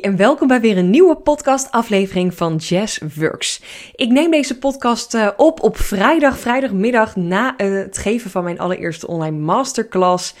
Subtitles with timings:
[0.00, 3.62] En welkom bij weer een nieuwe podcast-aflevering van Jazz Works.
[3.94, 8.58] Ik neem deze podcast uh, op op vrijdag, vrijdagmiddag na uh, het geven van mijn
[8.58, 10.34] allereerste online masterclass.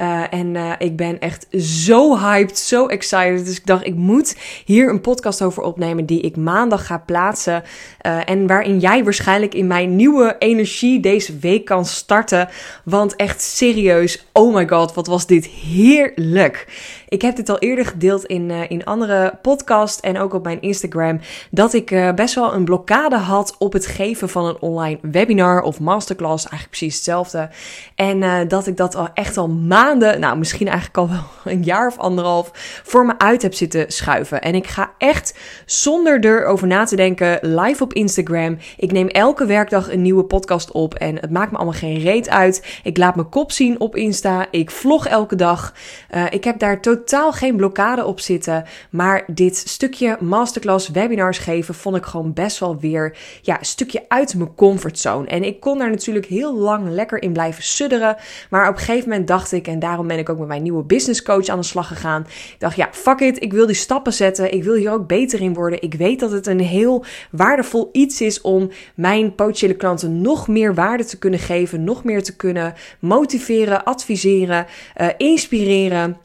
[0.00, 3.44] Uh, en uh, ik ben echt zo hyped, zo excited.
[3.44, 7.62] Dus ik dacht, ik moet hier een podcast over opnemen die ik maandag ga plaatsen.
[8.06, 12.48] Uh, en waarin jij waarschijnlijk in mijn nieuwe energie deze week kan starten.
[12.84, 16.66] Want echt serieus, oh my god, wat was dit heerlijk.
[17.08, 21.20] Ik heb dit al eerder gedeeld in, in andere podcast en ook op mijn Instagram.
[21.50, 25.80] Dat ik best wel een blokkade had op het geven van een online webinar of
[25.80, 26.44] masterclass.
[26.44, 27.48] Eigenlijk precies hetzelfde.
[27.94, 31.86] En dat ik dat al echt al maanden nou misschien eigenlijk al wel een jaar
[31.86, 32.50] of anderhalf,
[32.84, 34.40] voor me uit heb zitten schuiven.
[34.40, 38.58] En ik ga echt zonder erover na te denken live op Instagram.
[38.76, 42.28] Ik neem elke werkdag een nieuwe podcast op en het maakt me allemaal geen reet
[42.28, 42.80] uit.
[42.82, 44.46] Ik laat mijn kop zien op Insta.
[44.50, 45.74] Ik vlog elke dag.
[46.14, 48.64] Uh, ik heb daar totaal geen blokkade op zitten.
[48.90, 54.04] Maar dit stukje masterclass webinars geven vond ik gewoon best wel weer ja, een stukje
[54.08, 55.26] uit mijn comfortzone.
[55.26, 58.16] En ik kon daar natuurlijk heel lang lekker in blijven sudderen.
[58.50, 60.82] Maar op een gegeven moment dacht ik, en daarom ben ik ook met mijn nieuwe
[60.82, 62.26] business coach aan de slag gegaan.
[62.26, 63.42] Ik dacht, ja, fuck it.
[63.42, 64.52] Ik wil die stappen zetten.
[64.52, 65.82] Ik wil hier ook beter in worden.
[65.82, 70.74] Ik weet dat het een heel waardevol iets is om mijn potentiële klanten nog meer
[70.74, 71.84] waarde te kunnen geven.
[71.84, 74.66] Nog meer te kunnen motiveren, adviseren,
[75.00, 76.16] uh, inspireren.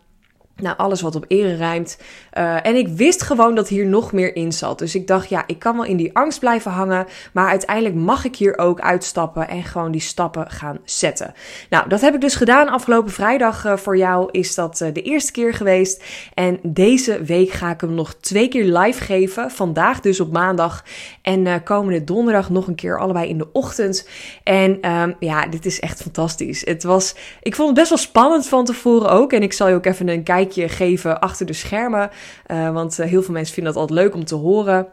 [0.62, 1.98] Nou, alles wat op ere rijmt.
[2.38, 4.80] Uh, en ik wist gewoon dat hier nog meer in zat.
[4.80, 7.08] Dus ik dacht, ja, ik kan wel in die angst blijven hangen.
[7.34, 11.34] Maar uiteindelijk mag ik hier ook uitstappen en gewoon die stappen gaan zetten.
[11.70, 12.70] Nou, dat heb ik dus gedaan.
[12.70, 16.04] Afgelopen vrijdag uh, voor jou is dat uh, de eerste keer geweest.
[16.34, 19.52] En deze week ga ik hem nog twee keer live geven.
[19.52, 20.84] Vandaag dus op maandag.
[21.22, 24.08] En komende donderdag nog een keer allebei in de ochtend.
[24.44, 26.66] En um, ja, dit is echt fantastisch.
[26.66, 29.34] Het was, ik vond het best wel spannend van tevoren ook.
[29.34, 32.10] En ik zal je ook even een kijkje geven achter de schermen.
[32.48, 34.88] Uh, want uh, heel veel mensen vinden dat altijd leuk om te horen.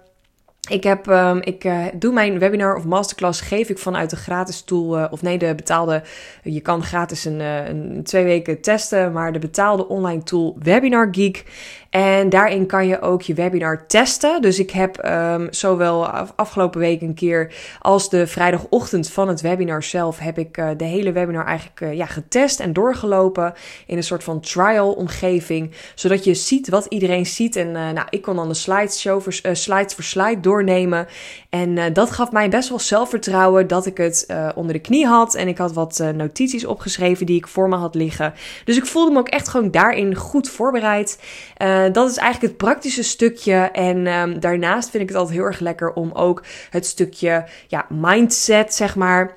[0.68, 4.62] Ik, heb, um, ik uh, doe mijn webinar of masterclass, geef ik vanuit de gratis
[4.62, 6.02] tool, of nee, de betaalde,
[6.42, 11.44] je kan gratis een, een twee weken testen, maar de betaalde online tool Webinar Geek.
[11.96, 14.42] En daarin kan je ook je webinar testen.
[14.42, 19.82] Dus ik heb um, zowel afgelopen week een keer als de vrijdagochtend van het webinar
[19.82, 23.54] zelf heb ik uh, de hele webinar eigenlijk uh, ja, getest en doorgelopen
[23.86, 25.74] in een soort van trial omgeving.
[25.94, 27.56] Zodat je ziet wat iedereen ziet.
[27.56, 31.06] En uh, nou, ik kon dan de slides, show voor, slides voor slide doornemen.
[31.50, 35.34] En dat gaf mij best wel zelfvertrouwen dat ik het onder de knie had.
[35.34, 38.34] En ik had wat notities opgeschreven die ik voor me had liggen.
[38.64, 41.18] Dus ik voelde me ook echt gewoon daarin goed voorbereid.
[41.86, 43.54] Uh, dat is eigenlijk het praktische stukje.
[43.54, 47.86] En um, daarnaast vind ik het altijd heel erg lekker om ook het stukje ja,
[47.88, 49.36] mindset, zeg maar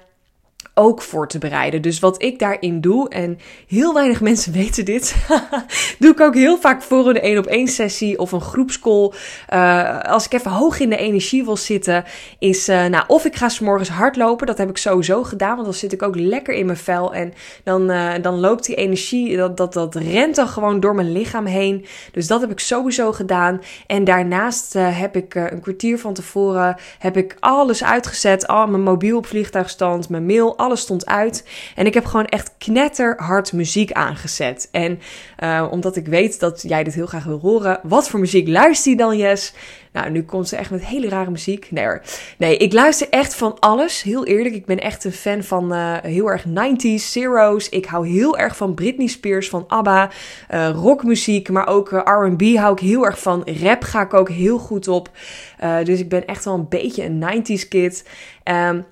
[0.79, 1.81] ook voor te bereiden.
[1.81, 5.16] Dus wat ik daarin doe, en heel weinig mensen weten dit,
[6.00, 9.12] doe ik ook heel vaak voor een één op één sessie of een groepscall.
[9.53, 12.03] Uh, als ik even hoog in de energie wil zitten,
[12.39, 14.47] is uh, nou of ik ga s'morgens hardlopen.
[14.47, 17.34] Dat heb ik sowieso gedaan, want dan zit ik ook lekker in mijn vel en
[17.63, 21.45] dan, uh, dan loopt die energie, dat, dat, dat rent dan gewoon door mijn lichaam
[21.45, 21.85] heen.
[22.12, 23.62] Dus dat heb ik sowieso gedaan.
[23.88, 29.18] En daarnaast heb ik een kwartier van tevoren heb ik alles uitgezet, al mijn mobiel
[29.18, 31.47] op vliegtuigstand, mijn mail, alles stond uit.
[31.75, 34.68] En ik heb gewoon echt knetterhard muziek aangezet.
[34.72, 35.00] En
[35.44, 38.91] uh, omdat ik weet dat jij dit heel graag wil horen, wat voor muziek luister
[38.91, 39.53] je dan, Yes?
[39.91, 41.72] Nou, nu komt ze echt met hele rare muziek.
[41.72, 41.97] Nee.
[42.38, 44.02] Nee, ik luister echt van alles.
[44.02, 47.69] Heel eerlijk, ik ben echt een fan van uh, heel erg 90s, zeros.
[47.69, 50.09] Ik hou heel erg van Britney Spears, van ABBA.
[50.51, 53.47] Uh, rockmuziek, maar ook R&B hou ik heel erg van.
[53.62, 55.09] Rap ga ik ook heel goed op.
[55.84, 58.06] dus ik ben echt wel een beetje een 90s kid.
[58.44, 58.86] Um,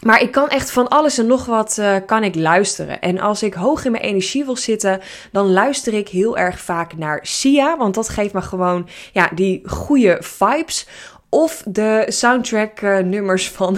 [0.00, 3.00] maar ik kan echt van alles en nog wat uh, kan ik luisteren.
[3.00, 5.00] En als ik hoog in mijn energie wil zitten,
[5.32, 7.76] dan luister ik heel erg vaak naar Sia.
[7.76, 10.86] Want dat geeft me gewoon ja, die goede vibes.
[11.32, 13.76] Of de soundtrack uh, nummers van.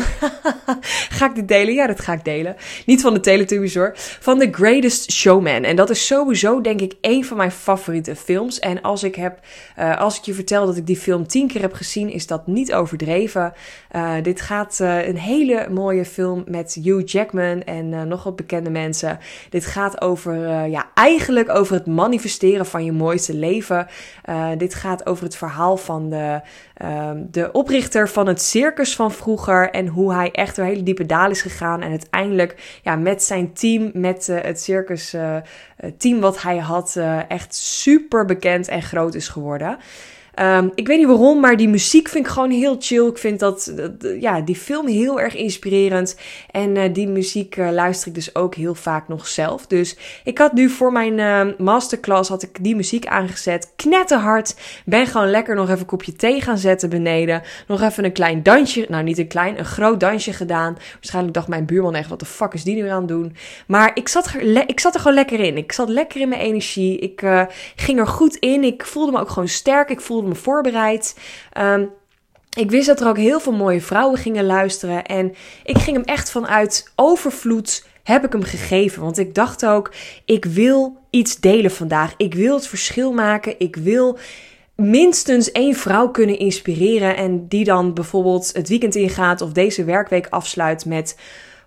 [1.18, 1.74] ga ik dit delen?
[1.74, 2.56] Ja, dat ga ik delen.
[2.86, 3.92] Niet van de Teletubbies hoor.
[3.94, 5.62] Van The Greatest Showman.
[5.62, 8.58] En dat is sowieso, denk ik, een van mijn favoriete films.
[8.58, 9.38] En als ik, heb,
[9.78, 12.46] uh, als ik je vertel dat ik die film tien keer heb gezien, is dat
[12.46, 13.52] niet overdreven.
[13.96, 19.18] Uh, dit gaat een hele mooie film met Hugh Jackman en nog wat bekende mensen.
[19.50, 23.86] Dit gaat over, ja, eigenlijk over het manifesteren van je mooiste leven.
[24.58, 26.40] dit gaat over het verhaal van de,
[27.30, 29.70] de oprichter van het circus van vroeger.
[29.70, 31.82] En hoe hij echt door hele diepe dalen is gegaan.
[31.82, 35.36] En uiteindelijk ja, met zijn team, met uh, het circus uh,
[35.98, 36.96] team wat hij had,
[37.28, 39.78] echt super bekend en groot is geworden.
[40.34, 43.06] Ehm, ik weet niet waarom, maar die muziek vind ik gewoon heel chill.
[43.06, 43.72] Ik vind dat,
[44.20, 46.16] ja, die film heel erg inspirerend.
[46.50, 49.66] En uh, die muziek uh, luister ik dus ook heel vaak nog zelf.
[49.66, 53.72] Dus ik had nu voor mijn uh, masterclass had ik die muziek aangezet.
[53.76, 54.56] Knetterhard.
[54.84, 57.42] Ben gewoon lekker nog even een kopje thee gaan zetten beneden.
[57.66, 58.86] Nog even een klein dansje.
[58.88, 60.76] Nou, niet een klein, een groot dansje gedaan.
[60.94, 63.36] Waarschijnlijk dacht mijn buurman echt, wat de fuck is die nu aan het doen?
[63.66, 65.56] Maar ik zat, er, ik zat er gewoon lekker in.
[65.56, 66.98] Ik zat lekker in mijn energie.
[66.98, 67.22] Ik
[67.76, 68.64] ging er goed in.
[68.64, 69.90] Ik voelde me ook gewoon sterk.
[69.90, 71.16] Ik me voorbereid.
[71.58, 71.90] Um,
[72.56, 75.04] ik wist dat er ook heel veel mooie vrouwen gingen luisteren.
[75.04, 75.34] En
[75.64, 79.02] ik ging hem echt vanuit overvloed heb ik hem gegeven.
[79.02, 79.92] Want ik dacht ook,
[80.24, 82.14] ik wil iets delen vandaag.
[82.16, 83.54] Ik wil het verschil maken.
[83.58, 84.18] Ik wil
[84.76, 87.16] minstens één vrouw kunnen inspireren.
[87.16, 91.16] En die dan bijvoorbeeld het weekend ingaat of deze werkweek afsluit met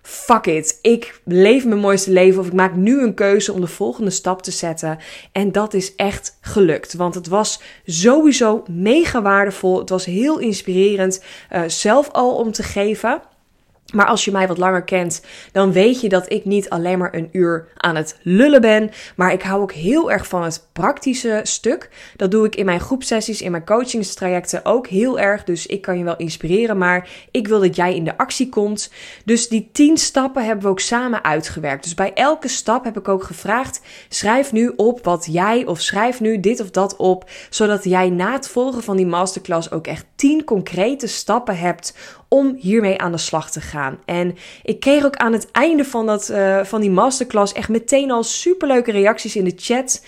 [0.06, 0.78] fuck it.
[0.82, 4.42] Ik leef mijn mooiste leven of ik maak nu een keuze om de volgende stap
[4.42, 4.98] te zetten.
[5.32, 6.94] En dat is echt gelukt.
[6.94, 9.78] Want het was sowieso mega waardevol.
[9.78, 13.22] Het was heel inspirerend uh, zelf al om te geven.
[13.94, 15.22] Maar als je mij wat langer kent,
[15.52, 18.90] dan weet je dat ik niet alleen maar een uur aan het lullen ben.
[19.16, 21.90] Maar ik hou ook heel erg van het praktische stuk.
[22.16, 25.44] Dat doe ik in mijn groepsessies, in mijn coachingstrajecten ook heel erg.
[25.44, 28.92] Dus ik kan je wel inspireren, maar ik wil dat jij in de actie komt.
[29.24, 31.82] Dus die tien stappen hebben we ook samen uitgewerkt.
[31.82, 36.20] Dus bij elke stap heb ik ook gevraagd: schrijf nu op wat jij of schrijf
[36.20, 37.30] nu dit of dat op.
[37.50, 41.94] Zodat jij na het volgen van die masterclass ook echt tien concrete stappen hebt
[42.28, 43.98] om hiermee aan de slag te gaan.
[44.04, 48.10] En ik kreeg ook aan het einde van, dat, uh, van die masterclass echt meteen
[48.10, 50.02] al superleuke reacties in de chat.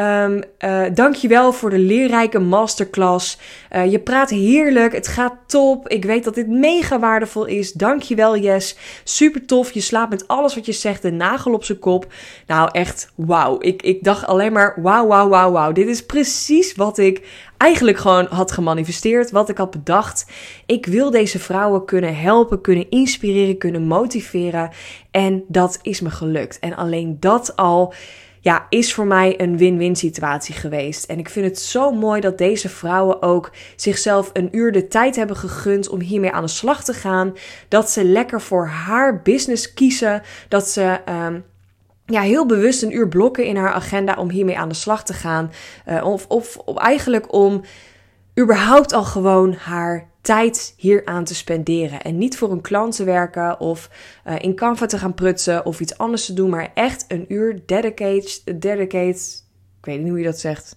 [0.00, 3.38] Um, uh, dankjewel voor de leerrijke masterclass.
[3.72, 4.92] Uh, je praat heerlijk.
[4.92, 5.88] Het gaat top.
[5.88, 7.72] Ik weet dat dit mega waardevol is.
[7.72, 8.76] Dankjewel, Yes.
[9.04, 9.72] Super tof.
[9.72, 12.12] Je slaat met alles wat je zegt de nagel op zijn kop.
[12.46, 13.56] Nou, echt wauw.
[13.60, 15.72] Ik, ik dacht alleen maar wauw, wauw, wauw, wauw.
[15.72, 17.26] Dit is precies wat ik
[17.56, 19.30] eigenlijk gewoon had gemanifesteerd.
[19.30, 20.26] Wat ik had bedacht.
[20.66, 24.70] Ik wil deze vrouwen kunnen helpen, kunnen inspireren, kunnen motiveren.
[25.10, 26.58] En dat is me gelukt.
[26.58, 27.94] En alleen dat al
[28.40, 31.04] ja, is voor mij een win-win situatie geweest.
[31.04, 35.16] En ik vind het zo mooi dat deze vrouwen ook zichzelf een uur de tijd
[35.16, 37.34] hebben gegund om hiermee aan de slag te gaan.
[37.68, 40.22] Dat ze lekker voor haar business kiezen.
[40.48, 41.00] Dat ze.
[41.08, 41.44] Um,
[42.06, 45.12] ja, heel bewust een uur blokken in haar agenda om hiermee aan de slag te
[45.12, 45.52] gaan.
[45.88, 47.62] Uh, of, of, of eigenlijk om
[48.38, 52.02] überhaupt al gewoon haar tijd hier aan te spenderen.
[52.02, 53.90] En niet voor een klant te werken of
[54.26, 57.62] uh, in Canva te gaan prutsen of iets anders te doen, maar echt een uur
[57.66, 59.48] dedicate, dedicate
[59.80, 60.76] ik weet niet hoe je dat zegt.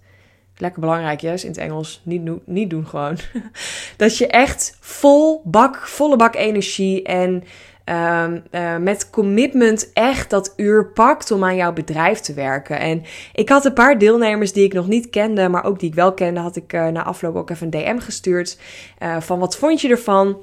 [0.57, 2.01] Lekker belangrijk, yes, in het Engels.
[2.03, 3.17] Niet, niet doen gewoon.
[3.97, 7.43] dat je echt vol bak, volle bak energie en
[7.85, 12.79] um, uh, met commitment echt dat uur pakt om aan jouw bedrijf te werken.
[12.79, 13.03] En
[13.33, 16.13] ik had een paar deelnemers die ik nog niet kende, maar ook die ik wel
[16.13, 18.59] kende, had ik uh, na afloop ook even een DM gestuurd.
[18.99, 20.37] Uh, van wat vond je ervan?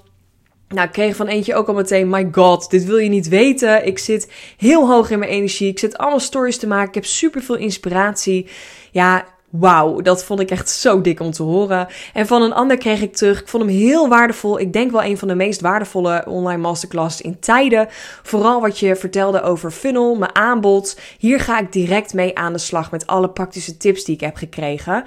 [0.68, 3.86] Nou, ik kreeg van eentje ook al meteen, my god, dit wil je niet weten.
[3.86, 5.68] Ik zit heel hoog in mijn energie.
[5.68, 6.88] Ik zit allemaal stories te maken.
[6.88, 8.48] Ik heb super veel inspiratie.
[8.90, 11.88] Ja, Wauw, dat vond ik echt zo dik om te horen.
[12.12, 13.40] En van een ander kreeg ik terug.
[13.40, 14.60] Ik vond hem heel waardevol.
[14.60, 17.86] Ik denk wel een van de meest waardevolle online masterclasses in tijden.
[18.22, 21.00] Vooral wat je vertelde over funnel, mijn aanbod.
[21.18, 24.36] Hier ga ik direct mee aan de slag met alle praktische tips die ik heb
[24.36, 25.04] gekregen.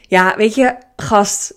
[0.00, 1.54] Ja, weet je, gast,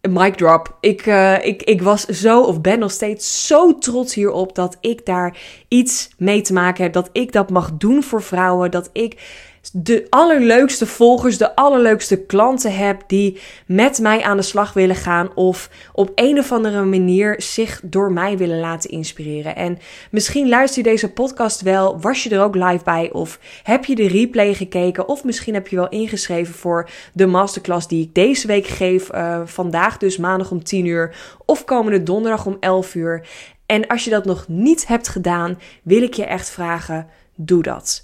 [0.00, 0.76] mic drop.
[0.80, 5.06] Ik, uh, ik, ik was zo, of ben nog steeds zo trots hierop dat ik
[5.06, 5.36] daar
[5.68, 6.92] iets mee te maken heb.
[6.92, 8.70] Dat ik dat mag doen voor vrouwen.
[8.70, 14.72] Dat ik de allerleukste volgers, de allerleukste klanten heb die met mij aan de slag
[14.72, 19.56] willen gaan of op een of andere manier zich door mij willen laten inspireren.
[19.56, 19.78] En
[20.10, 23.94] misschien luister je deze podcast wel, was je er ook live bij of heb je
[23.94, 28.46] de replay gekeken of misschien heb je wel ingeschreven voor de masterclass die ik deze
[28.46, 33.26] week geef, uh, vandaag dus maandag om 10 uur of komende donderdag om 11 uur.
[33.66, 38.03] En als je dat nog niet hebt gedaan, wil ik je echt vragen, doe dat.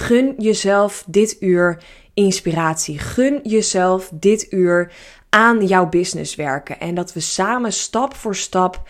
[0.00, 1.82] Gun jezelf dit uur
[2.14, 2.98] inspiratie.
[2.98, 4.92] Gun jezelf dit uur
[5.28, 6.80] aan jouw business werken.
[6.80, 8.82] En dat we samen stap voor stap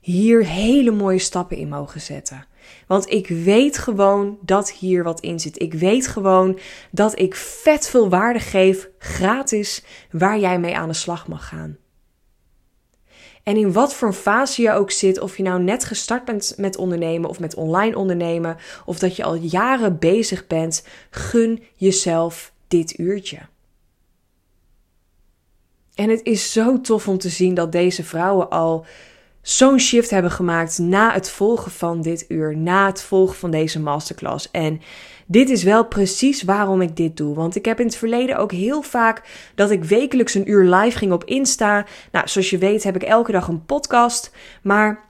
[0.00, 2.46] hier hele mooie stappen in mogen zetten.
[2.86, 5.62] Want ik weet gewoon dat hier wat in zit.
[5.62, 6.58] Ik weet gewoon
[6.90, 11.76] dat ik vet veel waarde geef, gratis, waar jij mee aan de slag mag gaan.
[13.44, 16.76] En in wat voor fase je ook zit, of je nou net gestart bent met
[16.76, 22.98] ondernemen of met online ondernemen, of dat je al jaren bezig bent, gun jezelf dit
[22.98, 23.38] uurtje.
[25.94, 28.86] En het is zo tof om te zien dat deze vrouwen al
[29.44, 33.80] zo'n shift hebben gemaakt na het volgen van dit uur, na het volgen van deze
[33.80, 34.50] masterclass.
[34.50, 34.80] En
[35.26, 37.34] dit is wel precies waarom ik dit doe.
[37.34, 39.22] Want ik heb in het verleden ook heel vaak
[39.54, 41.86] dat ik wekelijks een uur live ging op Insta.
[42.12, 44.32] Nou, zoals je weet heb ik elke dag een podcast.
[44.62, 45.04] Maar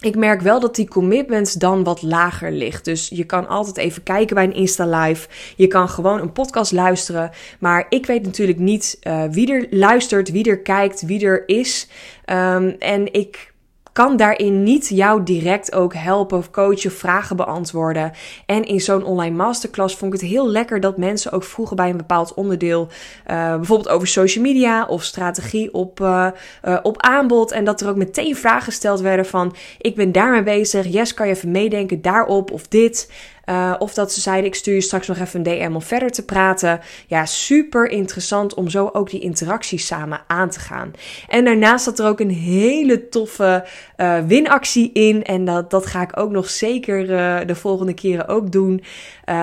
[0.00, 2.84] ik merk wel dat die commitment dan wat lager ligt.
[2.84, 5.28] Dus je kan altijd even kijken bij een Insta Live.
[5.56, 7.30] Je kan gewoon een podcast luisteren.
[7.58, 11.88] Maar ik weet natuurlijk niet uh, wie er luistert, wie er kijkt, wie er is.
[12.26, 13.54] Um, en ik
[13.96, 18.12] kan daarin niet jou direct ook helpen of coachen, vragen beantwoorden.
[18.46, 21.90] En in zo'n online masterclass vond ik het heel lekker dat mensen ook vroegen bij
[21.90, 22.88] een bepaald onderdeel,
[23.30, 26.26] uh, bijvoorbeeld over social media of strategie op, uh,
[26.64, 27.52] uh, op aanbod.
[27.52, 31.26] En dat er ook meteen vragen gesteld werden van, ik ben daarmee bezig, yes, kan
[31.28, 33.10] je even meedenken daarop of dit.
[33.46, 36.10] Uh, of dat ze zeiden: Ik stuur je straks nog even een DM om verder
[36.10, 36.80] te praten.
[37.06, 40.92] Ja, super interessant om zo ook die interactie samen aan te gaan.
[41.28, 43.64] En daarnaast zat er ook een hele toffe
[43.96, 45.24] uh, winactie in.
[45.24, 48.82] En dat, dat ga ik ook nog zeker uh, de volgende keren ook doen.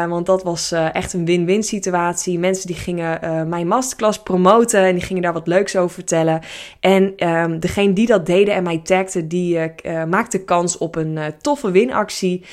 [0.07, 2.39] want dat was echt een win-win situatie.
[2.39, 6.41] Mensen die gingen mijn masterclass promoten en die gingen daar wat leuks over vertellen.
[6.79, 9.59] En um, degene die dat deden en mij tagde, die
[10.07, 12.45] maakte kans op een toffe winactie.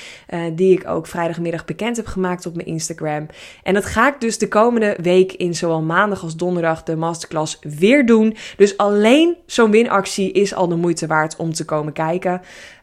[0.54, 3.26] die ik ook vrijdag middag bekend heb gemaakt op mijn Instagram.
[3.62, 7.58] En dat ga ik dus de komende week in zowel maandag als donderdag de masterclass
[7.60, 8.36] weer doen.
[8.56, 12.40] Dus alleen zo'n winactie is al de moeite waard om te komen kijken.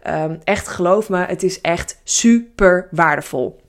[0.08, 3.67] Um, echt geloof me, het is echt super waardevol.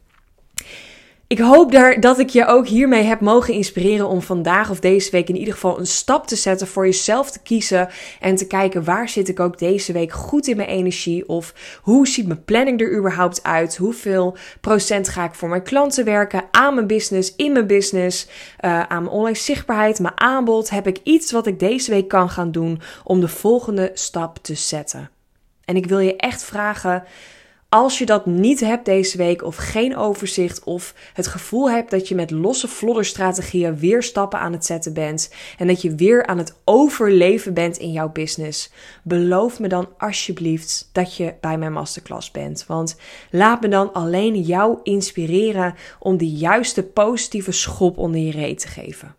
[1.28, 5.10] Ik hoop daar dat ik je ook hiermee heb mogen inspireren om vandaag of deze
[5.10, 7.88] week in ieder geval een stap te zetten voor jezelf te kiezen
[8.20, 12.08] en te kijken waar zit ik ook deze week goed in mijn energie of hoe
[12.08, 13.76] ziet mijn planning er überhaupt uit?
[13.76, 18.26] Hoeveel procent ga ik voor mijn klanten werken, aan mijn business, in mijn business,
[18.60, 20.70] uh, aan mijn online zichtbaarheid, mijn aanbod?
[20.70, 24.54] Heb ik iets wat ik deze week kan gaan doen om de volgende stap te
[24.54, 25.10] zetten?
[25.64, 27.04] En ik wil je echt vragen
[27.68, 32.08] als je dat niet hebt deze week of geen overzicht of het gevoel hebt dat
[32.08, 36.38] je met losse flodderstrategieën weer stappen aan het zetten bent en dat je weer aan
[36.38, 38.72] het overleven bent in jouw business,
[39.02, 42.64] beloof me dan alsjeblieft dat je bij mijn masterclass bent.
[42.66, 42.96] Want
[43.30, 48.68] laat me dan alleen jou inspireren om de juiste positieve schop onder je reet te
[48.68, 49.16] geven.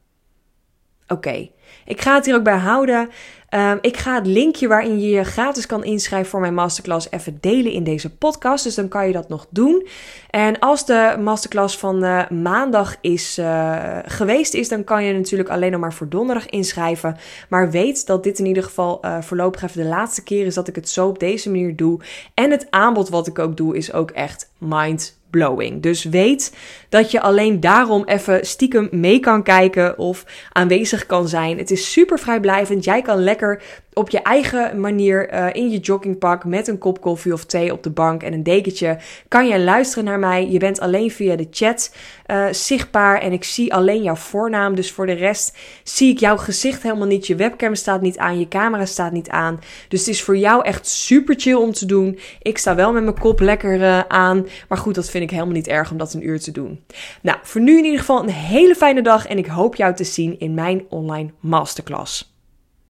[1.08, 1.50] Oké,
[1.86, 3.10] ik ga het hier ook bij houden.
[3.56, 7.38] Um, ik ga het linkje waarin je je gratis kan inschrijven voor mijn masterclass even
[7.42, 8.64] delen in deze podcast.
[8.64, 9.88] Dus dan kan je dat nog doen.
[10.30, 15.50] En als de masterclass van uh, maandag is uh, geweest is, dan kan je natuurlijk
[15.50, 17.18] alleen nog maar voor donderdag inschrijven.
[17.50, 20.68] Maar weet dat dit in ieder geval uh, voorlopig even de laatste keer is dat
[20.68, 22.00] ik het zo op deze manier doe.
[22.34, 25.82] En het aanbod wat ik ook doe is ook echt mind blowing.
[25.82, 26.56] Dus weet
[26.90, 31.58] dat je alleen daarom even stiekem mee kan kijken of aanwezig kan zijn.
[31.58, 32.84] Het is super vrijblijvend.
[32.84, 33.62] Jij kan lekker
[34.00, 37.84] op je eigen manier uh, in je joggingpak met een kop koffie of thee op
[37.84, 40.50] de bank en een dekentje kan je luisteren naar mij.
[40.50, 41.96] Je bent alleen via de chat
[42.28, 44.76] uh, zichtbaar en ik zie alleen jouw voornaam.
[44.76, 47.28] Dus voor de rest zie ik jouw gezicht helemaal niet.
[47.28, 49.60] Je webcam staat niet aan, je camera staat niet aan.
[49.88, 52.20] Dus het is voor jou echt super chill om te doen.
[52.42, 55.54] Ik sta wel met mijn kop lekker uh, aan, maar goed, dat vind ik helemaal
[55.54, 56.84] niet erg om dat een uur te doen.
[57.22, 60.04] Nou, voor nu in ieder geval een hele fijne dag en ik hoop jou te
[60.04, 62.29] zien in mijn online masterclass.